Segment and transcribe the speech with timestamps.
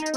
[0.00, 0.16] This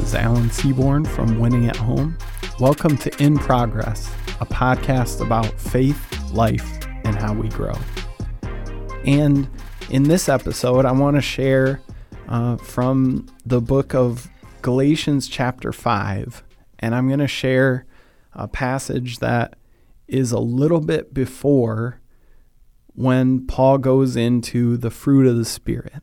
[0.00, 2.16] is Alan Seaborn from Winning at Home.
[2.58, 4.10] Welcome to In Progress,
[4.40, 6.66] a podcast about faith, life,
[7.04, 7.74] and how we grow.
[9.04, 9.50] And
[9.90, 11.82] in this episode, I want to share
[12.26, 14.30] uh, from the book of
[14.62, 16.42] Galatians, chapter 5.
[16.78, 17.84] And I'm going to share
[18.32, 19.56] a passage that
[20.08, 22.00] is a little bit before
[23.00, 26.02] when Paul goes into the fruit of the Spirit.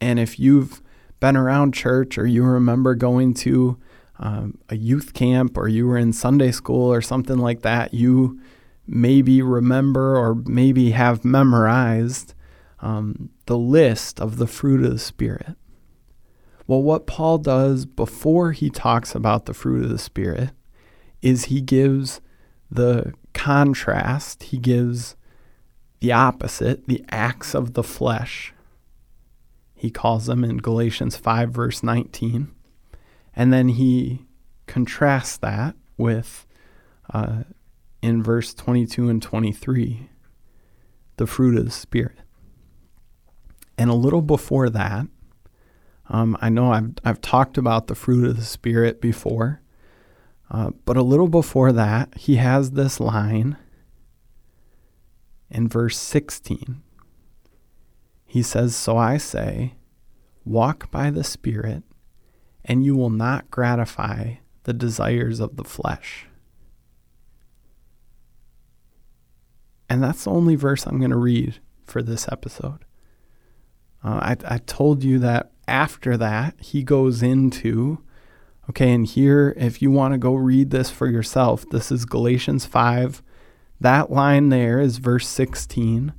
[0.00, 0.80] And if you've
[1.20, 3.78] been around church or you remember going to
[4.18, 8.40] um, a youth camp or you were in Sunday school or something like that, you
[8.86, 12.32] maybe remember or maybe have memorized
[12.80, 15.56] um, the list of the fruit of the Spirit.
[16.66, 20.52] Well, what Paul does before he talks about the fruit of the Spirit
[21.20, 22.22] is he gives
[22.70, 25.16] the contrast, he gives
[26.00, 28.52] the opposite, the acts of the flesh.
[29.74, 32.52] He calls them in Galatians 5, verse 19.
[33.36, 34.24] And then he
[34.66, 36.46] contrasts that with,
[37.12, 37.44] uh,
[38.02, 40.08] in verse 22 and 23,
[41.16, 42.18] the fruit of the Spirit.
[43.76, 45.06] And a little before that,
[46.08, 49.60] um, I know I've, I've talked about the fruit of the Spirit before,
[50.50, 53.56] uh, but a little before that, he has this line
[55.50, 56.82] in verse 16.
[58.24, 59.74] He says, So I say,
[60.44, 61.82] walk by the Spirit,
[62.64, 66.26] and you will not gratify the desires of the flesh.
[69.88, 72.84] And that's the only verse I'm going to read for this episode.
[74.02, 78.02] Uh, I, I told you that after that, he goes into,
[78.68, 82.66] okay, and here, if you want to go read this for yourself, this is Galatians
[82.66, 83.22] 5
[83.80, 86.12] that line there is verse 16.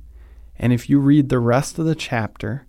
[0.56, 2.66] And if you read the rest of the chapter,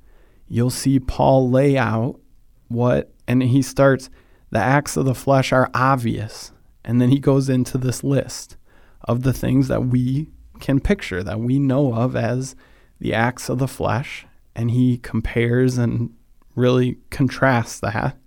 [0.47, 2.19] you'll see Paul lay out
[2.67, 4.09] what, and he starts,
[4.49, 6.51] the acts of the flesh are obvious.
[6.83, 8.57] And then he goes into this list
[9.01, 12.55] of the things that we can picture, that we know of as
[12.99, 14.25] the acts of the flesh.
[14.55, 16.13] And he compares and
[16.55, 18.17] really contrasts that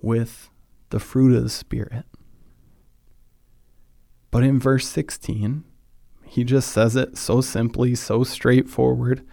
[0.00, 0.48] with
[0.90, 2.04] the fruit of the Spirit.
[4.30, 5.64] But in verse 16,
[6.26, 9.26] he just says it so simply, so straightforward.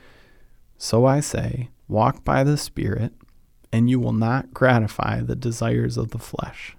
[0.77, 3.13] So I say, walk by the Spirit,
[3.71, 6.75] and you will not gratify the desires of the flesh.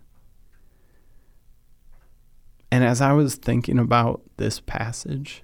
[2.71, 5.43] And as I was thinking about this passage,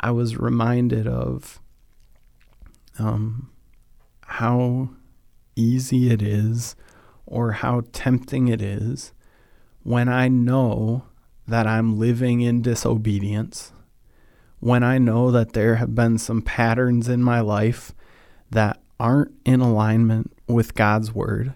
[0.00, 1.60] I was reminded of
[2.98, 3.50] um,
[4.22, 4.90] how
[5.56, 6.76] easy it is
[7.26, 9.12] or how tempting it is
[9.82, 11.07] when I know
[11.48, 13.72] that I'm living in disobedience
[14.60, 17.92] when I know that there have been some patterns in my life
[18.50, 21.54] that aren't in alignment with God's word,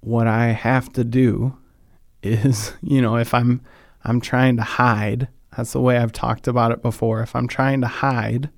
[0.00, 1.56] what I have to do
[2.22, 3.62] is, you know, if I'm
[4.04, 7.22] I'm trying to hide, that's the way I've talked about it before.
[7.22, 8.50] If I'm trying to hide,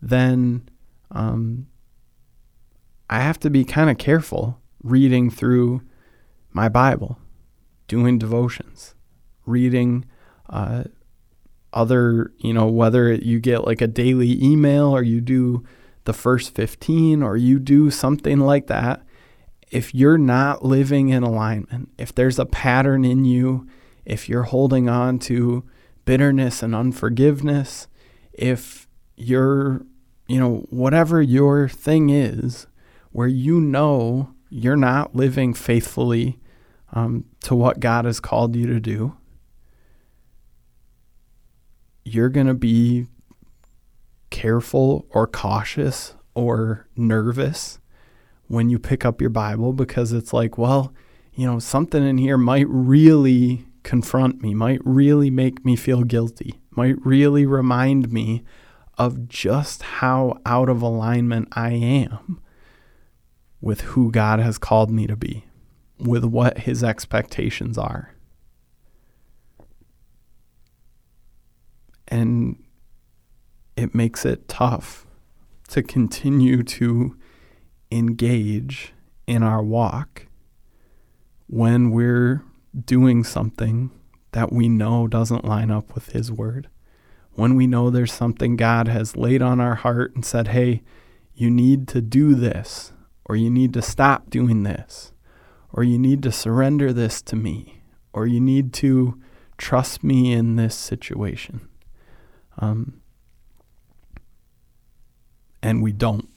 [0.00, 0.66] then
[1.10, 1.66] um,
[3.10, 5.82] I have to be kind of careful reading through
[6.52, 7.18] my Bible,
[7.88, 8.94] doing devotions,
[9.44, 10.04] reading
[10.48, 10.84] uh,
[11.72, 15.64] other, you know, whether you get like a daily email or you do
[16.04, 19.02] the first 15 or you do something like that,
[19.70, 23.66] if you're not living in alignment, if there's a pattern in you,
[24.04, 25.64] if you're holding on to
[26.04, 27.88] bitterness and unforgiveness,
[28.32, 28.86] if
[29.16, 29.84] you're,
[30.28, 32.66] you know, whatever your thing is,
[33.10, 36.38] where you know you're not living faithfully
[36.96, 39.14] um, to what God has called you to do,
[42.06, 43.06] you're going to be
[44.30, 47.80] careful or cautious or nervous
[48.48, 50.94] when you pick up your Bible because it's like, well,
[51.34, 56.54] you know, something in here might really confront me, might really make me feel guilty,
[56.70, 58.42] might really remind me
[58.96, 62.40] of just how out of alignment I am
[63.60, 65.44] with who God has called me to be,
[65.98, 68.16] with what his expectations are.
[72.08, 72.62] and
[73.76, 75.06] it makes it tough
[75.68, 77.16] to continue to
[77.90, 78.92] engage
[79.26, 80.26] in our walk
[81.46, 82.42] when we're
[82.84, 83.90] doing something
[84.32, 86.68] that we know doesn't line up with His Word.
[87.34, 90.82] When we know there's something God has laid on our heart and said, hey,
[91.34, 92.92] you need to do this,
[93.24, 95.12] or you need to stop doing this,
[95.76, 97.82] or you need to surrender this to me,
[98.14, 99.20] or you need to
[99.58, 101.68] trust me in this situation.
[102.58, 103.02] Um,
[105.62, 106.30] and we don't.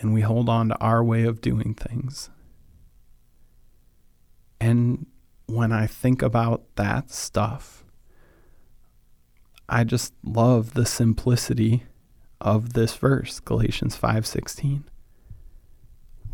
[0.00, 2.28] And we hold on to our way of doing things.
[4.60, 5.06] And
[5.46, 7.84] when I think about that stuff,
[9.68, 11.84] I just love the simplicity
[12.40, 14.84] of this verse, Galatians 5:16.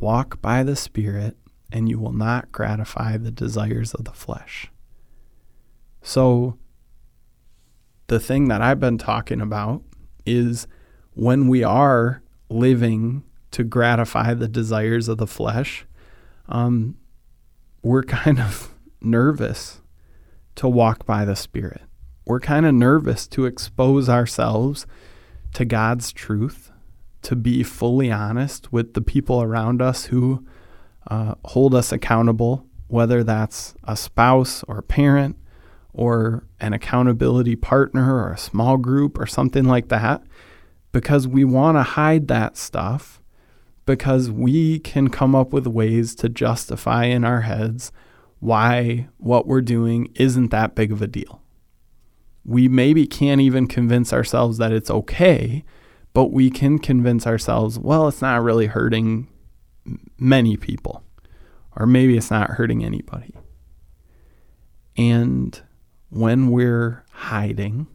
[0.00, 1.36] Walk by the Spirit,
[1.70, 4.70] and you will not gratify the desires of the flesh.
[6.02, 6.58] So,
[8.06, 9.82] the thing that I've been talking about
[10.24, 10.66] is
[11.12, 15.86] when we are living to gratify the desires of the flesh,
[16.48, 16.96] um,
[17.82, 19.80] we're kind of nervous
[20.54, 21.82] to walk by the Spirit.
[22.24, 24.86] We're kind of nervous to expose ourselves
[25.54, 26.70] to God's truth,
[27.22, 30.46] to be fully honest with the people around us who
[31.08, 35.36] uh, hold us accountable, whether that's a spouse or a parent
[35.92, 40.22] or an accountability partner or a small group or something like that,
[40.92, 43.20] because we want to hide that stuff
[43.86, 47.90] because we can come up with ways to justify in our heads
[48.38, 51.42] why what we're doing isn't that big of a deal.
[52.44, 55.64] We maybe can't even convince ourselves that it's okay,
[56.12, 59.26] but we can convince ourselves, well, it's not really hurting
[60.18, 61.04] many people,
[61.76, 63.34] or maybe it's not hurting anybody.
[64.96, 65.60] And
[66.10, 67.86] when we're hiding,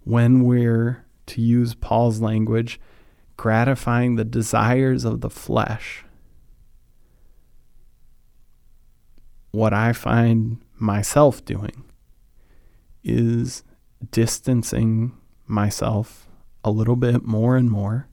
[0.00, 2.80] when we're, to use Paul's language,
[3.36, 6.04] gratifying the desires of the flesh,
[9.50, 11.84] what I find myself doing
[13.02, 13.62] is
[14.10, 15.12] distancing
[15.46, 16.28] myself
[16.62, 18.08] a little bit more and more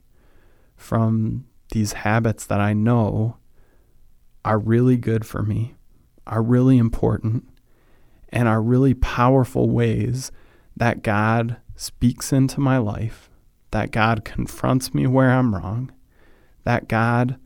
[0.76, 1.46] from
[1.76, 3.36] these habits that I know
[4.46, 5.74] are really good for me,
[6.26, 7.46] are really important,
[8.30, 10.32] and are really powerful ways
[10.74, 13.28] that God speaks into my life,
[13.72, 15.92] that God confronts me where I'm wrong,
[16.64, 17.38] that God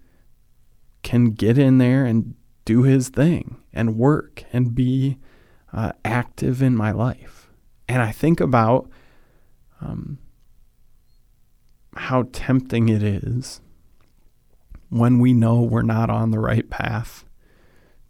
[1.03, 5.19] can get in there and do his thing and work and be
[5.73, 7.51] uh, active in my life.
[7.89, 8.89] And I think about
[9.81, 10.19] um,
[11.97, 13.61] how tempting it is
[14.91, 17.25] when we know we're not on the right path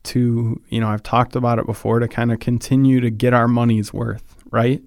[0.03, 3.47] to, you know, I've talked about it before to kind of continue to get our
[3.47, 4.83] money's worth, right?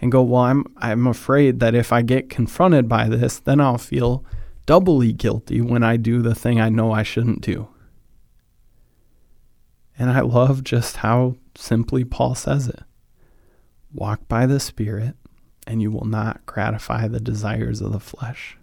[0.00, 3.78] And go, well, I'm I'm afraid that if I get confronted by this, then I'll
[3.78, 4.24] feel
[4.66, 7.68] doubly guilty when I do the thing I know I shouldn't do.
[9.98, 12.80] And I love just how simply Paul says it
[13.92, 15.14] walk by the Spirit,
[15.66, 18.58] and you will not gratify the desires of the flesh.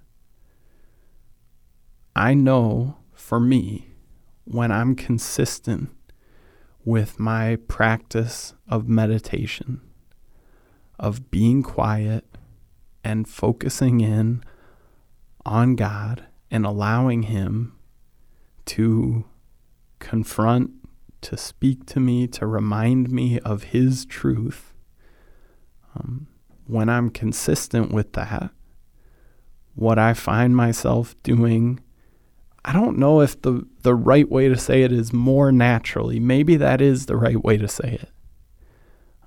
[2.16, 3.88] I know for me,
[4.44, 5.90] when I'm consistent
[6.84, 9.81] with my practice of meditation,
[11.00, 12.25] of being quiet
[13.04, 14.44] and focusing in
[15.46, 17.78] on God and allowing Him
[18.66, 19.25] to
[20.00, 20.72] confront
[21.22, 24.74] to speak to me, to remind me of His truth,
[25.96, 26.28] um,
[26.66, 28.52] when I'm consistent with that,
[29.75, 31.80] what I find myself doing,
[32.63, 36.19] I don't know if the, the right way to say it is more naturally.
[36.19, 38.10] Maybe that is the right way to say it.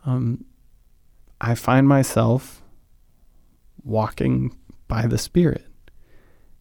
[0.06, 0.44] Um,
[1.40, 2.62] I find myself
[3.82, 5.66] walking by the Spirit.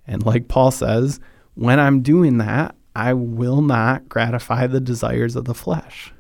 [0.08, 1.20] And like Paul says,
[1.54, 6.12] when I'm doing that, I will not gratify the desires of the flesh.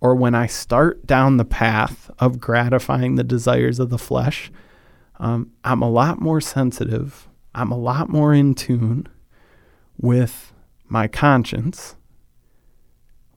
[0.00, 4.50] Or when I start down the path of gratifying the desires of the flesh,
[5.20, 7.28] um, I'm a lot more sensitive.
[7.54, 9.06] I'm a lot more in tune
[10.02, 10.52] with
[10.86, 11.96] my conscience,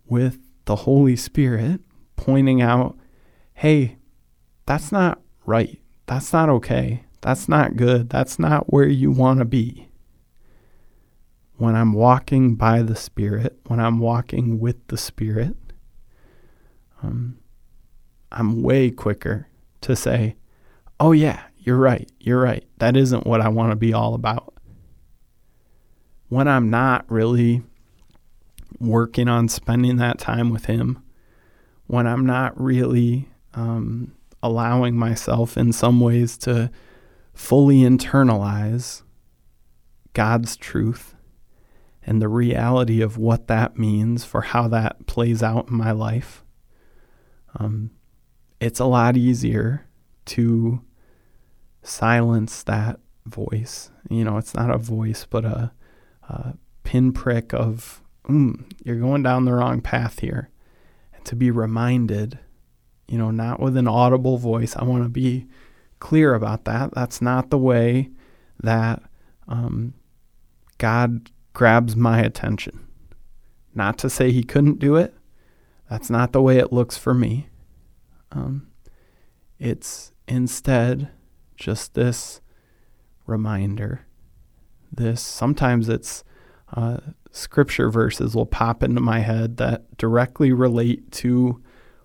[0.06, 1.80] with the Holy Spirit
[2.18, 2.98] pointing out,
[3.54, 3.96] hey,
[4.66, 5.80] that's not right.
[6.08, 7.06] That's not okay.
[7.22, 8.10] That's not good.
[8.10, 9.88] That's not where you want to be
[11.58, 15.56] when I'm walking by the Spirit, when I'm walking with the Spirit,
[17.02, 17.38] um,
[18.32, 19.48] I'm way quicker
[19.82, 20.36] to say,
[21.00, 22.12] oh, yeah, you're right.
[22.20, 22.66] You're right.
[22.80, 24.55] That isn't what I want to be all about.
[26.36, 27.64] When I'm not really
[28.78, 31.02] working on spending that time with Him,
[31.88, 34.14] when I'm not really um,
[34.44, 36.70] allowing myself in some ways to
[37.34, 39.04] fully internalize
[40.12, 41.16] God's truth
[42.06, 46.44] and the reality of what that means for how that plays out in my life,
[47.58, 47.92] um,
[48.60, 49.88] it's a lot easier
[50.26, 50.82] to
[51.82, 53.90] silence that voice.
[54.10, 55.72] You know, it's not a voice, but a,
[56.30, 56.54] a
[56.84, 60.50] pinprick of, mm, you're going down the wrong path here.
[61.14, 62.40] And to be reminded,
[63.08, 64.76] you know, not with an audible voice.
[64.76, 65.48] I want to be
[66.00, 66.94] clear about that.
[66.94, 68.10] That's not the way
[68.62, 69.04] that
[69.48, 69.94] um,
[70.78, 72.88] God grabs my attention.
[73.74, 75.14] Not to say he couldn't do it.
[75.90, 77.50] That's not the way it looks for me.
[78.32, 78.68] Um,
[79.60, 81.10] it's instead
[81.56, 82.42] just this
[83.26, 84.05] reminder.
[84.92, 86.24] This sometimes it's
[86.74, 86.98] uh,
[87.32, 91.62] scripture verses will pop into my head that directly relate to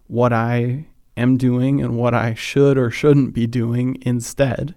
[0.07, 4.75] what I am doing and what I should or shouldn't be doing instead.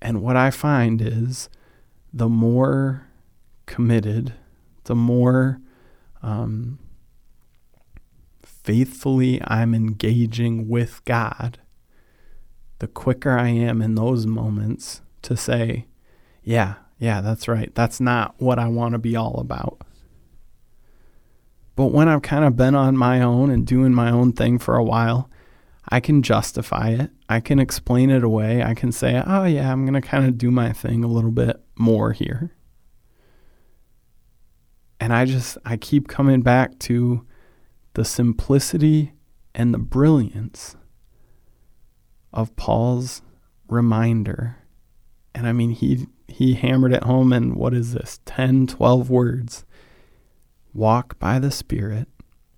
[0.00, 1.48] And what I find is
[2.12, 3.08] the more
[3.66, 4.34] committed,
[4.84, 5.60] the more
[6.22, 6.78] um,
[8.44, 11.58] faithfully I'm engaging with God,
[12.78, 15.86] the quicker I am in those moments to say,
[16.42, 17.74] yeah, yeah, that's right.
[17.74, 19.80] That's not what I want to be all about.
[21.74, 24.76] But when I've kind of been on my own and doing my own thing for
[24.76, 25.30] a while,
[25.88, 27.10] I can justify it.
[27.28, 28.62] I can explain it away.
[28.62, 31.30] I can say, oh, yeah, I'm going to kind of do my thing a little
[31.30, 32.52] bit more here.
[34.98, 37.26] And I just, I keep coming back to
[37.92, 39.12] the simplicity
[39.54, 40.76] and the brilliance
[42.36, 43.22] of Paul's
[43.66, 44.58] reminder.
[45.34, 49.64] And I mean, he, he hammered it home in what is this, 10, 12 words.
[50.72, 52.08] Walk by the Spirit,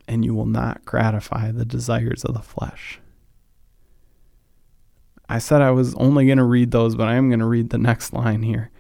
[0.08, 3.00] and you will not gratify the desires of the flesh.
[5.28, 7.70] I said I was only going to read those, but I am going to read
[7.70, 8.70] the next line here.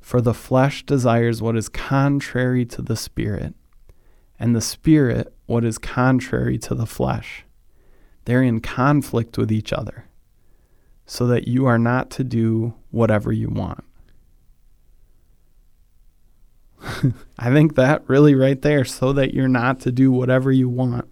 [0.00, 3.54] For the flesh desires what is contrary to the Spirit,
[4.38, 7.44] and the Spirit what is contrary to the flesh.
[8.26, 10.07] They're in conflict with each other,
[11.10, 13.82] so that you are not to do whatever you want.
[17.38, 21.10] I think that really right there, so that you're not to do whatever you want.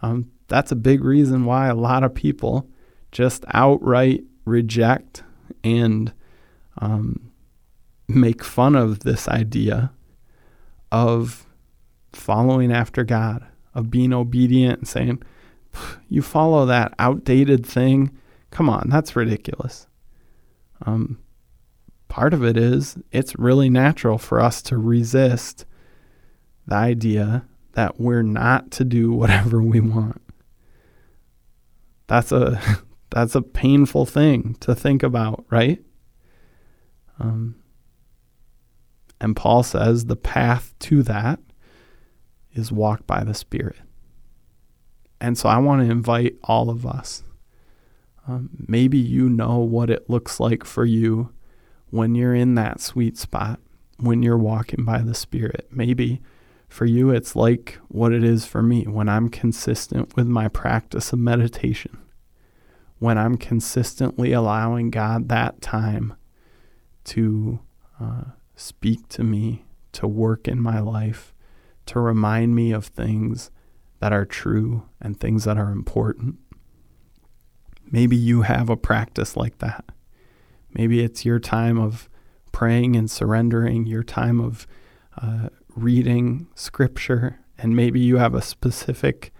[0.00, 2.70] Um, that's a big reason why a lot of people
[3.12, 5.22] just outright reject
[5.62, 6.12] and
[6.78, 7.30] um,
[8.08, 9.92] make fun of this idea
[10.90, 11.46] of
[12.12, 15.22] following after God, of being obedient and saying,
[16.08, 18.10] you follow that outdated thing.
[18.50, 19.86] Come on, that's ridiculous.
[20.86, 21.18] Um,
[22.08, 25.66] part of it is it's really natural for us to resist
[26.66, 30.22] the idea that we're not to do whatever we want.
[32.06, 32.60] That's a
[33.10, 35.82] that's a painful thing to think about, right?
[37.18, 37.56] Um,
[39.20, 41.40] and Paul says the path to that
[42.52, 43.76] is walk by the Spirit.
[45.20, 47.24] And so I want to invite all of us.
[48.28, 51.32] Um, maybe you know what it looks like for you
[51.90, 53.58] when you're in that sweet spot,
[53.96, 55.66] when you're walking by the Spirit.
[55.70, 56.20] Maybe
[56.68, 61.12] for you, it's like what it is for me when I'm consistent with my practice
[61.14, 61.96] of meditation,
[62.98, 66.14] when I'm consistently allowing God that time
[67.04, 67.60] to
[67.98, 71.32] uh, speak to me, to work in my life,
[71.86, 73.50] to remind me of things
[74.00, 76.36] that are true and things that are important.
[77.90, 79.84] Maybe you have a practice like that.
[80.72, 82.08] Maybe it's your time of
[82.52, 84.66] praying and surrendering, your time of
[85.20, 89.32] uh, reading scripture, and maybe you have a specific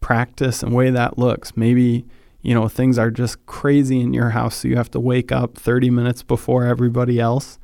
[0.00, 1.56] practice and way that looks.
[1.56, 2.04] Maybe,
[2.40, 5.56] you know, things are just crazy in your house, so you have to wake up
[5.56, 7.58] 30 minutes before everybody else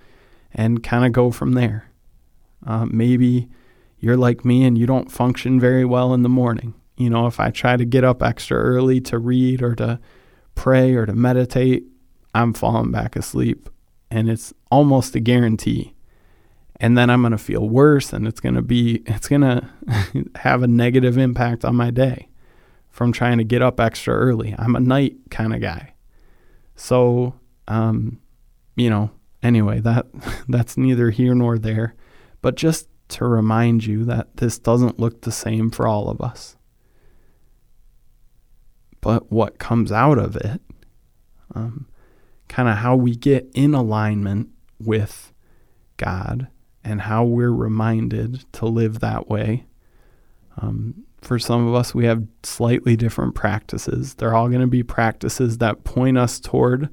[0.52, 1.90] and kind of go from there.
[2.66, 3.48] Uh, maybe
[3.98, 6.74] you're like me and you don't function very well in the morning.
[6.96, 10.00] You know, if I try to get up extra early to read or to
[10.58, 11.84] pray or to meditate,
[12.34, 13.70] I'm falling back asleep
[14.10, 15.94] and it's almost a guarantee.
[16.80, 19.70] And then I'm going to feel worse and it's going to be, it's going to
[20.34, 22.28] have a negative impact on my day
[22.90, 24.54] from trying to get up extra early.
[24.58, 25.94] I'm a night kind of guy.
[26.74, 27.34] So,
[27.68, 28.20] um,
[28.74, 29.10] you know,
[29.44, 30.06] anyway, that
[30.48, 31.94] that's neither here nor there,
[32.42, 36.56] but just to remind you that this doesn't look the same for all of us.
[39.00, 40.60] But what comes out of it,
[41.54, 41.86] um,
[42.48, 45.32] kind of how we get in alignment with
[45.96, 46.48] God
[46.84, 49.66] and how we're reminded to live that way.
[50.56, 54.14] Um, for some of us, we have slightly different practices.
[54.14, 56.88] They're all going to be practices that point us toward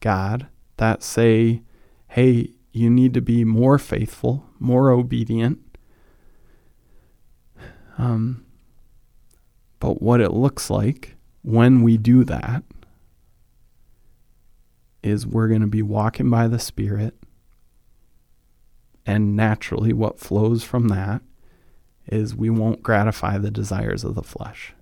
[0.00, 1.62] God, that say,
[2.08, 5.58] hey, you need to be more faithful, more obedient.
[7.98, 8.44] Um,
[9.80, 11.16] but what it looks like
[11.48, 12.62] when we do that
[15.02, 17.14] is we're going to be walking by the Spirit.
[19.06, 21.22] And naturally, what flows from that
[22.06, 24.74] is we won't gratify the desires of the flesh.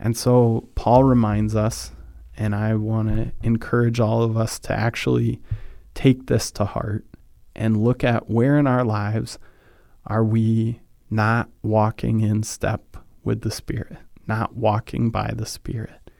[0.00, 1.92] And so Paul reminds us
[2.36, 5.40] And I want to encourage all of us to actually
[5.94, 7.06] take this to heart
[7.54, 9.38] and look at where in our lives
[10.04, 16.10] are we not walking in step with the Spirit, not walking by the Spirit?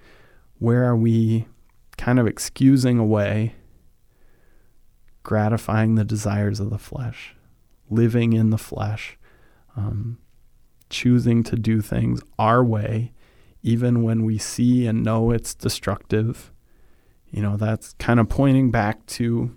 [0.59, 1.47] Where are we
[1.97, 3.55] kind of excusing away
[5.23, 7.35] gratifying the desires of the flesh,
[7.91, 9.19] living in the flesh,
[9.77, 10.19] um,
[10.91, 13.13] choosing to do things our way,
[13.63, 16.53] even when we see and know it's destructive?
[17.31, 19.57] You know, that's kind of pointing back to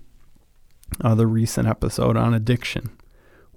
[1.04, 2.90] uh, the recent episode on addiction,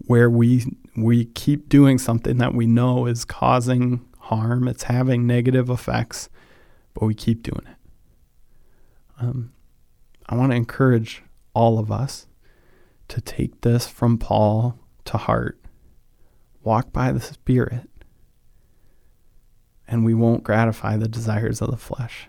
[0.06, 0.66] where we
[0.96, 4.04] we keep doing something that we know is causing
[4.36, 6.28] harm, it's having negative effects,
[6.94, 7.76] but we keep doing it.
[9.18, 9.52] Um,
[10.28, 11.22] I want to encourage
[11.54, 12.26] all of us
[13.08, 15.60] to take this from Paul to heart.
[16.62, 17.88] Walk by the Spirit,
[19.88, 22.28] and we won't gratify the desires of the flesh.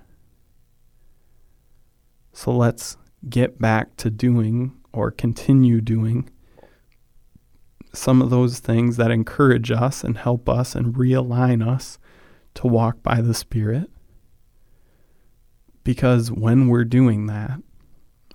[2.33, 2.97] So let's
[3.29, 6.29] get back to doing or continue doing
[7.93, 11.99] some of those things that encourage us and help us and realign us
[12.55, 13.89] to walk by the Spirit.
[15.83, 17.59] Because when we're doing that,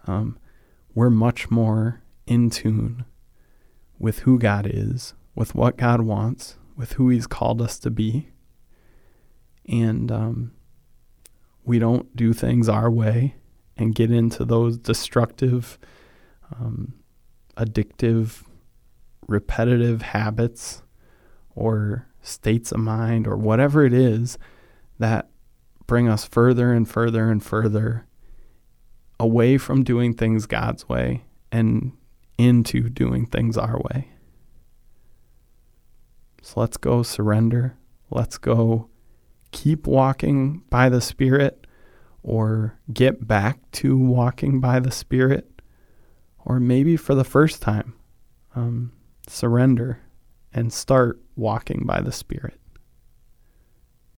[0.07, 0.39] um,
[0.95, 3.05] we're much more in tune
[3.99, 8.31] with who God is, with what God wants, with who He's called us to be.
[9.69, 10.53] And um,
[11.65, 13.37] we don't do things our way
[13.77, 15.79] and get into those destructive,
[16.59, 16.95] um,
[17.57, 18.46] addictive,
[19.27, 20.83] repetitive habits
[21.55, 24.39] or states of mind or whatever it is
[24.99, 25.29] that
[25.87, 28.07] bring us further and further and further
[29.19, 31.93] away from doing things God's way and
[32.39, 34.11] into doing things our way.
[36.43, 37.77] So let's go surrender.
[38.11, 38.89] Let's go
[39.53, 41.67] keep walking by the Spirit
[42.23, 45.63] or get back to walking by the Spirit.
[46.45, 47.95] Or maybe for the first time,
[48.55, 48.93] um,
[49.27, 50.01] surrender
[50.53, 52.59] and start walking by the Spirit.